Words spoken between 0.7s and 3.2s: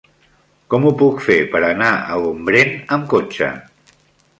Com ho puc fer per anar a Gombrèn amb